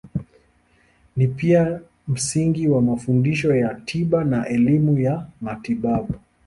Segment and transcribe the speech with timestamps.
[1.17, 6.13] Ni pia msingi wa mafundisho ya tiba na elimu ya matibabu.